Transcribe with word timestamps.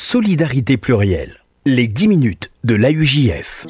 Solidarité 0.00 0.76
plurielle. 0.76 1.40
Les 1.66 1.88
10 1.88 2.06
minutes 2.06 2.50
de 2.62 2.76
l'AUJF. 2.76 3.66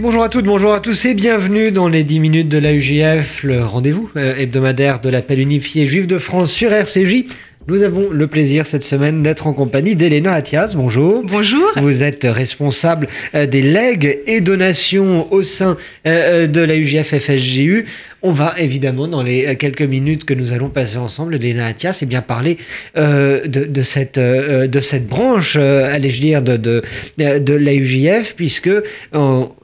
Bonjour 0.00 0.22
à 0.22 0.30
toutes, 0.30 0.46
bonjour 0.46 0.72
à 0.72 0.80
tous 0.80 1.04
et 1.04 1.12
bienvenue 1.12 1.72
dans 1.72 1.88
les 1.88 2.04
10 2.04 2.20
minutes 2.20 2.48
de 2.48 2.56
l'AUJF, 2.56 3.42
le 3.42 3.62
rendez-vous 3.62 4.10
euh, 4.16 4.34
hebdomadaire 4.34 5.02
de 5.02 5.10
l'appel 5.10 5.40
unifié 5.40 5.86
juif 5.86 6.06
de 6.06 6.16
France 6.16 6.50
sur 6.50 6.72
RCJ. 6.72 7.24
Nous 7.68 7.82
avons 7.82 8.10
le 8.10 8.28
plaisir 8.28 8.64
cette 8.64 8.84
semaine 8.84 9.24
d'être 9.24 9.48
en 9.48 9.52
compagnie 9.52 9.96
d'Elena 9.96 10.34
Attias. 10.34 10.74
Bonjour. 10.76 11.24
Bonjour. 11.24 11.66
Vous 11.74 12.04
êtes 12.04 12.24
responsable 12.24 13.08
euh, 13.34 13.46
des 13.46 13.60
legs 13.60 14.20
et 14.28 14.40
donations 14.40 15.26
au 15.32 15.42
sein 15.42 15.76
euh, 16.06 16.46
de 16.46 16.60
la 16.60 16.76
UGF 16.76 17.18
FSGU. 17.18 17.86
On 18.22 18.32
va 18.32 18.54
évidemment, 18.58 19.08
dans 19.08 19.22
les 19.22 19.56
quelques 19.56 19.82
minutes 19.82 20.24
que 20.24 20.34
nous 20.34 20.52
allons 20.52 20.68
passer 20.68 20.96
ensemble, 20.96 21.36
Elena 21.36 21.66
Attias, 21.66 21.98
eh 22.02 22.06
bien 22.06 22.22
parler 22.22 22.58
de, 22.96 23.44
de, 23.44 23.82
cette, 23.82 24.18
de 24.18 24.80
cette 24.80 25.06
branche, 25.06 25.56
allez-je 25.56 26.20
dire, 26.20 26.42
de, 26.42 26.56
de, 26.56 26.82
de 27.18 27.54
la 27.54 27.74
UGF, 27.74 28.34
puisque 28.34 28.70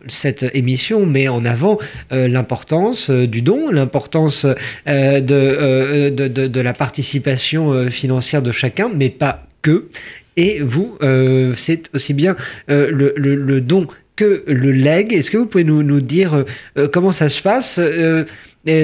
cette 0.07 0.47
émission 0.55 1.07
met 1.07 1.29
en 1.29 1.45
avant 1.45 1.79
l'importance 2.11 3.11
du 3.11 3.43
don, 3.43 3.71
l'importance 3.71 4.47
de, 4.87 6.61
la 6.61 6.73
participation 6.73 7.89
financière 7.89 8.43
de 8.43 8.53
chacun, 8.53 8.91
mais 8.95 9.09
pas 9.11 9.47
que. 9.63 9.89
Et 10.37 10.61
vous, 10.61 10.97
euh, 11.03 11.53
c'est 11.57 11.91
aussi 11.95 12.15
bien 12.15 12.37
euh, 12.71 12.91
le, 12.91 13.61
don 13.61 13.87
que 14.17 14.45
le 14.47 14.73
leg. 14.73 15.13
Est-ce 15.13 15.31
que 15.31 15.37
vous 15.37 15.47
pouvez 15.47 15.65
nous, 15.65 15.83
nous 15.83 16.01
dire 16.01 16.45
euh, 16.77 16.89
comment 16.89 17.13
ça 17.13 17.29
se 17.29 17.41
passe 17.41 17.81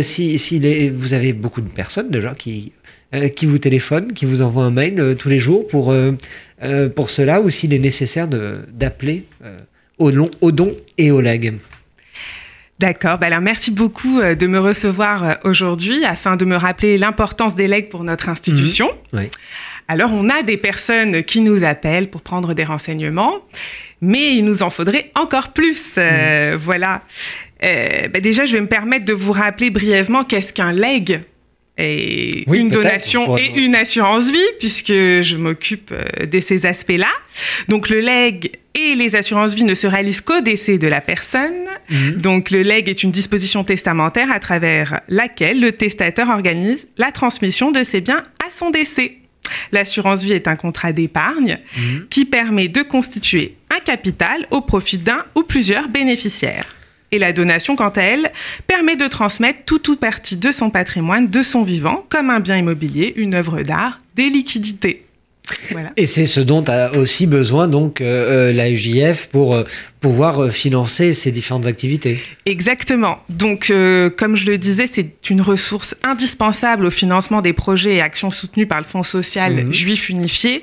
Si, 0.03 0.39
si 0.39 0.59
les, 0.59 0.91
vous 0.91 1.13
avez 1.15 1.33
beaucoup 1.33 1.61
de 1.61 1.69
personnes 1.69 2.11
déjà 2.11 2.35
qui, 2.35 2.73
qui 3.37 3.47
vous 3.47 3.59
téléphonent, 3.59 4.13
qui 4.13 4.27
vous 4.27 4.43
envoient 4.43 4.65
un 4.65 4.71
mail 4.71 5.17
tous 5.19 5.29
les 5.29 5.39
jours 5.39 5.67
pour, 5.69 5.95
pour 6.95 7.11
cela, 7.11 7.41
ou 7.41 7.49
s'il 7.49 7.73
est 7.73 7.79
nécessaire 7.79 8.29
d'appeler 8.29 9.25
au, 9.99 10.11
au 10.41 10.53
don 10.53 10.75
et 10.97 11.11
au 11.11 11.21
leg 11.21 11.55
D'accord. 12.79 13.19
Bah 13.19 13.27
alors 13.27 13.41
merci 13.41 13.73
beaucoup 13.73 14.21
euh, 14.21 14.37
de 14.37 14.47
me 14.47 14.61
recevoir 14.61 15.25
euh, 15.25 15.35
aujourd'hui 15.43 16.05
afin 16.05 16.37
de 16.37 16.45
me 16.45 16.55
rappeler 16.55 16.97
l'importance 16.97 17.57
des 17.57 17.67
legs 17.67 17.89
pour 17.89 18.05
notre 18.05 18.29
institution. 18.29 18.89
Mmh. 19.13 19.19
Oui. 19.19 19.31
Alors 19.89 20.13
on 20.13 20.29
a 20.29 20.43
des 20.43 20.57
personnes 20.57 21.25
qui 21.25 21.41
nous 21.41 21.65
appellent 21.65 22.09
pour 22.09 22.21
prendre 22.21 22.55
des 22.55 22.65
renseignements, 22.65 23.39
mais 24.01 24.37
il 24.37 24.45
nous 24.45 24.63
en 24.63 24.71
faudrait 24.71 25.11
encore 25.15 25.49
plus. 25.53 25.95
Euh, 25.99 26.55
mmh. 26.55 26.57
Voilà. 26.57 27.03
bah 27.61 28.21
déjà, 28.21 28.47
je 28.47 28.53
vais 28.53 28.61
me 28.61 28.69
permettre 28.69 29.05
de 29.05 29.13
vous 29.13 29.33
rappeler 29.33 29.71
brièvement 29.71 30.25
qu'est-ce 30.25 30.53
qu'un 30.53 30.73
leg 30.73 31.21
et 31.81 32.45
une 32.53 32.71
donation 32.71 33.39
et 33.39 33.53
une 33.57 33.77
assurance 33.77 34.33
vie, 34.33 34.39
puisque 34.59 34.89
je 34.89 35.37
m'occupe 35.37 35.95
de 35.95 36.41
ces 36.41 36.67
aspects-là. 36.67 37.11
Donc 37.69 37.89
le 37.89 38.01
leg 38.01 38.51
et 38.79 38.95
les 38.95 39.17
assurances 39.17 39.55
vie 39.55 39.65
ne 39.65 39.75
se 39.75 39.87
réalisent 39.87 40.21
qu'au 40.21 40.41
décès 40.41 40.79
de 40.79 40.87
la 40.87 41.01
personne. 41.01 41.67
Mhm. 41.91 42.17
Donc 42.17 42.51
le 42.51 42.63
leg 42.63 42.89
est 42.89 43.03
une 43.03 43.11
disposition 43.11 43.65
testamentaire 43.65 44.31
à 44.31 44.41
travers 44.41 45.01
laquelle 45.09 45.61
le 45.61 45.73
testateur 45.73 46.29
organise 46.29 46.89
la 46.97 47.13
transmission 47.13 47.71
de 47.71 47.85
ses 47.85 48.01
biens 48.01 48.25
à 48.47 48.51
son 48.51 48.71
décès. 48.71 49.19
L'assurance 49.73 50.23
vie 50.23 50.33
est 50.33 50.49
un 50.49 50.57
contrat 50.57 50.93
d'épargne 50.93 51.59
mhm. 51.77 52.07
qui 52.11 52.25
permet 52.25 52.69
de 52.69 52.83
constituer 52.83 53.55
capital 53.89 54.47
au 54.51 54.61
profit 54.61 54.99
d'un 54.99 55.25
ou 55.35 55.43
plusieurs 55.43 55.89
bénéficiaires. 55.89 56.67
Et 57.11 57.19
la 57.19 57.33
donation, 57.33 57.75
quant 57.75 57.89
à 57.89 58.03
elle, 58.03 58.31
permet 58.67 58.97
de 58.97 59.07
transmettre 59.07 59.61
toute 59.65 59.89
ou 59.89 59.97
partie 59.97 60.37
de 60.37 60.53
son 60.53 60.69
patrimoine, 60.69 61.31
de 61.31 61.43
son 61.43 61.63
vivant, 61.63 62.05
comme 62.11 62.29
un 62.29 62.39
bien 62.39 62.59
immobilier, 62.59 63.15
une 63.17 63.33
œuvre 63.33 63.63
d'art, 63.63 63.99
des 64.15 64.29
liquidités. 64.29 65.07
Et 65.97 66.05
c'est 66.05 66.27
ce 66.27 66.41
dont 66.41 66.63
a 66.69 66.93
aussi 66.93 67.27
besoin 67.27 67.69
donc 67.69 68.03
euh, 68.03 68.51
euh 68.51 68.53
la 68.53 68.71
UJF 68.71 69.29
pour 69.29 69.55
euh, 69.55 69.65
pouvoir 70.01 70.51
financer 70.51 71.15
ces 71.15 71.33
différentes 71.33 71.65
activités. 71.65 72.21
Exactement. 72.45 73.17
Donc, 73.31 73.73
comme 74.19 74.37
je 74.37 74.45
le 74.45 74.59
disais, 74.59 74.87
c'est 74.87 75.31
une 75.31 75.41
ressource 75.41 75.97
indispensable 76.05 76.85
au 76.85 76.91
financement 76.91 77.41
des 77.41 77.55
projets 77.55 77.95
et 77.95 78.03
actions 78.03 78.31
soutenus 78.31 78.69
par 78.69 78.79
le 78.79 78.85
Fonds 78.85 79.03
social 79.03 79.55
mhm. 79.55 79.73
juif 79.73 80.11
unifié. 80.11 80.63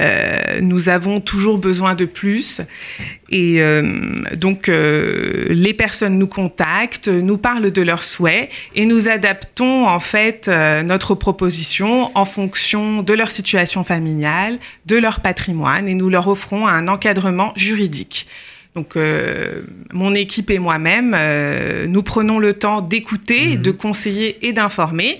Euh, 0.00 0.60
nous 0.60 0.88
avons 0.88 1.20
toujours 1.20 1.58
besoin 1.58 1.94
de 1.94 2.04
plus. 2.04 2.60
Et 3.28 3.62
euh, 3.62 3.82
donc, 4.36 4.68
euh, 4.68 5.46
les 5.50 5.74
personnes 5.74 6.18
nous 6.18 6.26
contactent, 6.26 7.08
nous 7.08 7.36
parlent 7.36 7.70
de 7.70 7.82
leurs 7.82 8.02
souhaits 8.02 8.50
et 8.74 8.86
nous 8.86 9.08
adaptons 9.08 9.86
en 9.86 10.00
fait 10.00 10.48
notre 10.48 11.14
proposition 11.14 12.10
en 12.16 12.24
fonction 12.24 13.02
de 13.02 13.12
leur 13.12 13.30
situation 13.30 13.84
familiale, 13.84 14.58
de 14.86 14.96
leur 14.96 15.20
patrimoine 15.20 15.88
et 15.88 15.94
nous 15.94 16.08
leur 16.08 16.28
offrons 16.28 16.66
un 16.66 16.88
encadrement 16.88 17.52
juridique. 17.56 18.26
Donc, 18.74 18.96
mon 19.92 20.14
équipe 20.14 20.50
et 20.50 20.58
moi-même, 20.58 21.14
nous 21.88 22.02
prenons 22.02 22.38
le 22.38 22.54
temps 22.54 22.80
d'écouter, 22.80 23.58
mmh. 23.58 23.62
de 23.62 23.70
conseiller 23.70 24.48
et 24.48 24.54
d'informer 24.54 25.18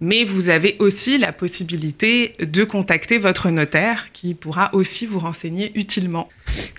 mais 0.00 0.24
vous 0.24 0.48
avez 0.48 0.76
aussi 0.78 1.18
la 1.18 1.32
possibilité 1.32 2.32
de 2.40 2.64
contacter 2.64 3.18
votre 3.18 3.50
notaire 3.50 4.06
qui 4.12 4.34
pourra 4.34 4.70
aussi 4.72 5.06
vous 5.06 5.18
renseigner 5.18 5.72
utilement. 5.74 6.28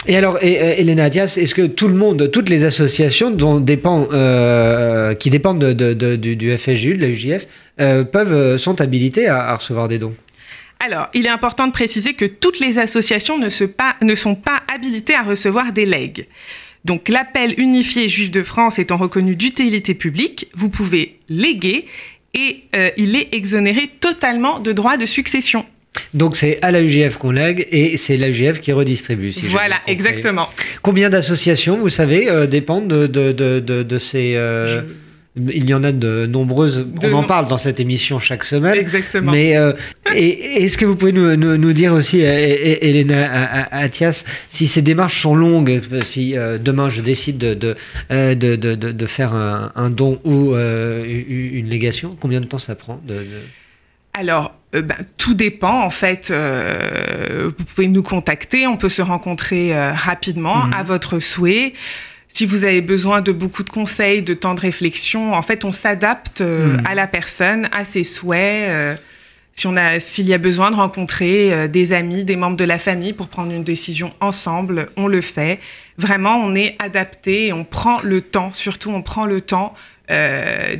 Et 0.07 0.16
alors, 0.16 0.35
euh, 0.35 0.40
Elena 0.78 1.09
Dias, 1.09 1.38
est-ce 1.38 1.53
que 1.53 1.66
tout 1.66 1.88
le 1.88 1.96
monde, 1.96 2.31
toutes 2.31 2.50
les 2.50 2.63
associations 2.63 3.30
dont 3.30 3.59
dépend, 3.59 4.07
euh, 4.13 5.13
qui 5.13 5.30
dépendent 5.30 5.59
de, 5.59 6.16
du, 6.16 6.57
FSJU, 6.57 6.94
de 6.94 7.02
la 7.02 7.09
UJF, 7.09 7.46
euh, 7.81 8.03
peuvent, 8.03 8.57
sont 8.57 8.80
habilitées 8.80 9.28
à, 9.28 9.56
recevoir 9.56 9.88
des 9.88 10.00
dons? 10.00 10.16
Alors, 10.80 11.09
il 11.13 11.25
est 11.25 11.30
important 11.30 11.68
de 11.68 11.74
préciser 11.74 12.13
que 12.13 12.24
toutes 12.24 12.59
les 12.62 12.80
associations 12.80 13.38
ne, 13.38 13.50
pas, 13.66 13.96
ne 14.01 14.16
sont 14.16 14.36
pas 14.36 14.63
habilitées 14.74 15.16
à 15.16 15.24
recevoir 15.24 15.74
des 15.74 15.86
legs. 15.86 16.28
Donc 16.86 17.09
l'appel 17.09 17.53
unifié 17.57 18.07
juif 18.07 18.31
de 18.31 18.41
France 18.41 18.80
étant 18.80 18.96
reconnu 18.96 19.36
d'utilité 19.36 19.94
publique, 19.94 20.47
vous 20.56 20.69
pouvez 20.69 21.19
léguer 21.28 21.86
et 22.34 22.64
euh, 22.76 22.90
il 22.98 23.16
est 23.16 23.30
exonéré 23.34 23.90
totalement 24.00 24.60
de 24.60 24.72
droits 24.72 24.98
de 24.98 25.06
succession. 25.06 25.66
Donc 26.14 26.36
c'est 26.36 26.60
à 26.62 26.72
la 26.72 26.82
UGF 26.82 27.18
qu'on 27.18 27.32
lègue 27.32 27.68
et 27.72 27.98
c'est 27.98 28.18
la 28.18 28.30
UGF 28.30 28.60
qui 28.60 28.72
redistribue. 28.72 29.32
Si 29.32 29.48
voilà, 29.48 29.78
exactement. 29.88 30.50
Combien 30.82 31.10
d'associations, 31.10 31.78
vous 31.78 31.90
savez, 31.90 32.30
euh, 32.30 32.48
dépendent 32.48 32.88
de, 32.88 33.08
de, 33.08 33.60
de, 33.60 34.00
ces... 34.00 34.34
Euh, 34.36 34.82
il 35.54 35.70
y 35.70 35.74
en 35.74 35.84
a 35.84 35.92
de 35.92 36.26
nombreuses. 36.26 36.88
on 37.04 37.14
en 37.14 37.24
parle 37.24 37.48
dans 37.48 37.58
cette 37.58 37.80
émission 37.80 38.20
chaque 38.20 38.44
semaine. 38.44 38.78
Exactement. 38.78 39.32
Mais 39.32 39.58
euh, 39.58 39.74
est-ce 40.14 40.78
que 40.78 40.86
vous 40.86 40.96
pouvez 40.96 41.12
nous, 41.12 41.36
nous, 41.36 41.74
dire 41.74 41.94
aussi, 41.94 42.22
Elena 42.22 43.68
Athias, 43.72 44.26
si 44.50 44.68
ces 44.68 44.82
démarches 44.82 45.22
sont 45.22 45.36
longues, 45.36 45.82
si 46.04 46.38
euh, 46.38 46.58
demain 46.58 46.90
je 46.90 47.02
décide 47.02 47.38
de, 47.38 47.54
de, 47.54 47.76
euh, 48.12 48.36
de, 48.36 48.56
de 48.56 49.06
faire 49.06 49.34
un, 49.34 49.90
don 49.90 50.20
ou 50.24 50.56
une 50.56 51.70
légation, 51.70 52.18
combien 52.20 52.42
de 52.42 52.46
temps 52.46 52.58
ça 52.58 52.76
prend 52.76 53.02
alors, 54.16 54.54
ben, 54.74 54.98
tout 55.18 55.34
dépend 55.34 55.84
en 55.84 55.92
fait. 55.92 56.34
vous 56.34 57.64
pouvez 57.64 57.88
nous 57.88 58.04
contacter, 58.04 58.68
on 58.68 58.76
peut 58.76 58.90
se 58.90 59.02
rencontrer 59.02 59.72
rapidement 59.92 60.66
mhm. 60.66 60.74
à 60.74 60.84
votre 60.84 61.20
souhait. 61.20 61.74
Si 62.32 62.46
vous 62.46 62.64
avez 62.64 62.82
besoin 62.82 63.22
de 63.22 63.32
beaucoup 63.32 63.64
de 63.64 63.70
conseils, 63.70 64.22
de 64.22 64.36
temps 64.36 64.54
de 64.54 64.62
réflexion, 64.62 65.34
en 65.34 65.42
fait, 65.42 65.66
on 65.66 65.72
s'adapte 65.72 66.42
euh, 66.42 66.78
hmm. 66.78 66.84
à 66.86 66.96
la 66.96 67.08
personne, 67.08 67.68
à 67.72 67.84
ses 67.84 68.04
souhaits. 68.04 68.70
Euh, 68.70 68.96
si 69.56 69.68
on 69.68 69.76
a, 69.76 70.00
s'il 70.00 70.30
y 70.30 70.34
a 70.34 70.38
besoin 70.38 70.70
de 70.70 70.76
rencontrer 70.76 71.52
euh, 71.52 71.68
des 71.68 71.92
amis, 71.92 72.24
des 72.24 72.36
membres 72.36 72.56
de 72.56 72.64
la 72.64 72.78
famille 72.78 73.14
pour 73.14 73.28
prendre 73.28 73.52
une 73.52 73.64
décision 73.64 74.14
ensemble, 74.22 74.90
on 74.96 75.08
le 75.08 75.22
fait. 75.22 75.60
Vraiment, 75.98 76.38
on 76.38 76.54
est 76.56 76.76
adapté, 76.80 77.52
on 77.52 77.64
prend 77.64 77.98
le 78.04 78.22
temps, 78.22 78.54
surtout 78.54 78.92
on 78.92 79.02
prend 79.02 79.26
le 79.26 79.42
temps 79.42 79.74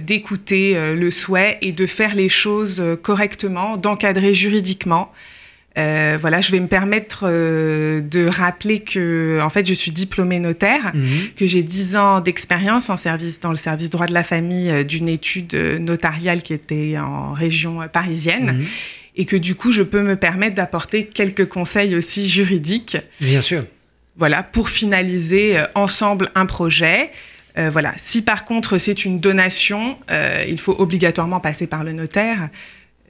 d'écouter 0.08 0.74
le 0.96 1.12
souhait 1.12 1.60
et 1.62 1.72
de 1.72 1.86
faire 1.86 2.16
les 2.16 2.30
choses 2.30 2.84
correctement, 3.04 3.78
d'encadrer 3.78 4.34
juridiquement. 4.34 5.12
Euh, 5.78 6.18
voilà, 6.20 6.42
je 6.42 6.52
vais 6.52 6.60
me 6.60 6.68
permettre 6.68 7.22
euh, 7.24 8.02
de 8.02 8.26
rappeler 8.26 8.80
que, 8.80 9.40
en 9.42 9.50
fait, 9.50 9.68
je 9.68 9.74
suis 9.74 9.92
diplômée 9.92 10.40
notaire, 10.40 10.92
mhm. 10.94 11.30
que 11.36 11.46
j'ai 11.46 11.62
10 11.62 11.96
ans 11.96 12.22
d'expérience 12.22 12.90
en 12.90 12.98
service 12.98 13.40
dans 13.40 13.52
le 13.52 13.58
service 13.58 13.90
droit 13.90 14.08
de 14.08 14.14
la 14.14 14.24
famille 14.24 14.72
euh, 14.72 14.84
d'une 14.84 15.08
étude 15.08 15.54
notariale 15.54 16.42
qui 16.42 16.54
était 16.54 16.98
en 16.98 17.34
région 17.34 17.88
parisienne. 17.92 18.58
Mhm. 18.58 18.66
Et 19.16 19.26
que 19.26 19.36
du 19.36 19.56
coup, 19.56 19.72
je 19.72 19.84
peux 19.84 20.02
me 20.02 20.16
permettre 20.16 20.56
d'apporter 20.56 21.06
quelques 21.06 21.48
conseils 21.48 21.96
aussi 21.96 22.28
juridiques. 22.28 22.98
Bien 23.20 23.42
sûr. 23.42 23.66
Voilà, 24.16 24.44
pour 24.44 24.70
finaliser 24.70 25.58
ensemble 25.76 26.30
un 26.36 26.46
projet. 26.46 27.12
voilà. 27.56 27.94
Si 27.98 28.22
par 28.22 28.46
contre 28.46 28.78
c'est 28.78 29.04
une 29.06 29.20
donation, 29.20 29.98
il 30.48 30.60
faut 30.60 30.76
obligatoirement 30.78 31.40
passer 31.40 31.68
par 31.68 31.84
le 31.84 31.92
notaire. 31.92 32.50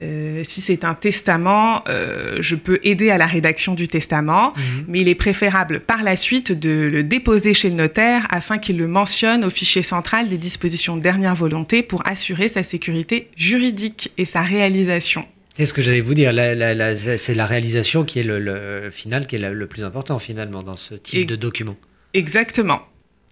Euh, 0.02 0.42
si 0.44 0.60
c'est 0.62 0.84
un 0.84 0.94
testament, 0.94 1.82
euh, 1.88 2.38
je 2.40 2.56
peux 2.56 2.78
aider 2.82 3.10
à 3.10 3.18
la 3.18 3.26
rédaction 3.26 3.74
du 3.74 3.86
testament, 3.86 4.54
Mhm. 4.56 4.84
mais 4.88 5.00
il 5.00 5.08
est 5.08 5.14
préférable 5.14 5.80
par 5.80 6.02
la 6.02 6.16
suite 6.16 6.52
de 6.52 6.88
le 6.90 7.02
déposer 7.02 7.52
chez 7.52 7.68
le 7.68 7.74
notaire 7.74 8.26
afin 8.30 8.56
qu'il 8.58 8.78
le 8.78 8.86
mentionne 8.86 9.44
au 9.44 9.50
fichier 9.50 9.82
central 9.82 10.28
des 10.28 10.38
dispositions 10.38 10.96
de 10.96 11.02
dernière 11.02 11.34
volonté 11.34 11.82
pour 11.82 12.06
assurer 12.08 12.48
sa 12.48 12.62
sécurité 12.62 13.28
juridique 13.36 14.10
et 14.16 14.24
sa 14.24 14.40
réalisation. 14.40 15.26
C'est 15.58 15.66
ce 15.66 15.74
que 15.74 15.82
j'allais 15.82 16.00
vous 16.00 16.14
dire. 16.14 16.32
c'est 16.34 17.34
la 17.34 17.46
réalisation 17.46 18.04
qui 18.04 18.20
est 18.20 18.22
le, 18.22 18.38
le 18.38 18.90
final, 18.90 19.26
qui 19.26 19.36
est 19.36 19.38
le 19.38 19.66
plus 19.66 19.84
important 19.84 20.18
finalement 20.18 20.62
dans 20.62 20.76
ce 20.76 20.94
type 20.94 21.20
Et- 21.20 21.24
de 21.26 21.36
document. 21.36 21.76
Exactement. 22.14 22.80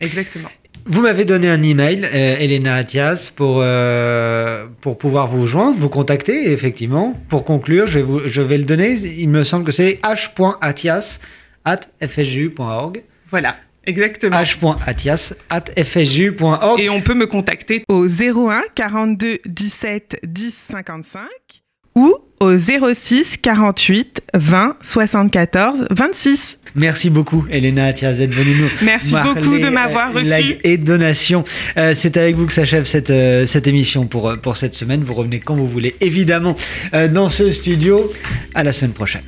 Exactement. 0.00 0.50
Vous 0.90 1.02
m'avez 1.02 1.26
donné 1.26 1.50
un 1.50 1.62
email, 1.62 2.06
euh, 2.06 2.38
Elena 2.38 2.76
Attias, 2.76 3.31
pour, 3.37 3.61
euh, 3.61 4.67
pour 4.81 4.96
pouvoir 4.96 5.26
vous 5.26 5.46
joindre, 5.46 5.76
vous 5.76 5.90
contacter. 5.90 6.50
Effectivement, 6.50 7.12
pour 7.29 7.44
conclure, 7.44 7.87
je 7.87 7.99
vais, 7.99 8.02
vous, 8.02 8.26
je 8.26 8.40
vais 8.40 8.56
le 8.56 8.64
donner. 8.64 8.93
Il 8.93 9.29
me 9.29 9.44
semble 9.44 9.67
que 9.67 9.73
c'est 9.73 10.00
h.attias 10.02 11.19
at 11.67 11.81
fsju.org. 12.00 13.02
Voilà. 13.31 13.56
Exactement. 13.85 14.37
h.attias 14.37 15.35
at 15.50 15.64
fsju.org. 15.76 16.81
Et 16.81 16.88
on 16.88 17.02
peut 17.02 17.14
me 17.14 17.26
contacter 17.26 17.85
au 17.90 18.06
01 18.06 18.62
42 18.75 19.40
17 19.44 20.20
10 20.25 20.55
55 20.73 21.29
ou 21.98 22.14
au 22.40 22.56
06 22.56 23.38
48 23.42 24.22
20 24.34 24.76
74 24.80 25.86
26. 25.90 26.58
Merci 26.76 27.10
beaucoup, 27.10 27.44
Elena 27.50 27.86
Attias, 27.86 28.12
d'être 28.12 28.32
venue 28.32 28.54
nous 28.60 28.68
Merci 28.82 29.14
beaucoup 29.14 29.58
de 29.58 29.68
m'avoir 29.68 30.10
euh, 30.10 30.20
reçu. 30.20 30.30
lag 30.30 30.58
et 30.62 30.76
donation. 30.76 31.44
Euh, 31.76 31.92
c'est 31.96 32.16
avec 32.16 32.36
vous 32.36 32.46
que 32.46 32.52
s'achève 32.52 32.84
cette, 32.84 33.10
euh, 33.10 33.46
cette 33.46 33.66
émission 33.66 34.06
pour, 34.06 34.32
pour 34.40 34.56
cette 34.56 34.76
semaine. 34.76 35.02
Vous 35.02 35.14
revenez 35.14 35.40
quand 35.40 35.56
vous 35.56 35.66
voulez, 35.66 35.96
évidemment, 36.00 36.54
euh, 36.94 37.08
dans 37.08 37.28
ce 37.30 37.50
studio. 37.50 38.08
À 38.54 38.62
la 38.62 38.72
semaine 38.72 38.92
prochaine. 38.92 39.22